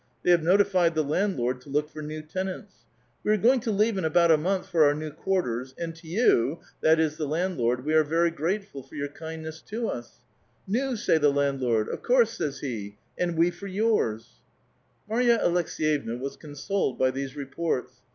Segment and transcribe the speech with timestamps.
[0.23, 2.85] They have notified the landloixl to look for new tenants.'
[3.23, 6.07] We are going to leave in about a month lor our new quarters; and to
[6.07, 9.89] you,*— tliat is, tlie landlord, —* we are very grateful for your kind ness to
[9.89, 10.21] us,*'
[10.67, 14.39] Xu!' sa}' the landloitl;•• of course,' says he;* and we for vours.*"
[15.07, 18.01] Marva Aleks^yevna was consoled by these reports.